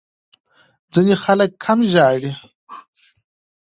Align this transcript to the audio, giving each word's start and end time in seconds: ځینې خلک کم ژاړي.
ځینې 0.93 1.15
خلک 1.23 1.49
کم 1.63 1.79
ژاړي. 1.91 2.31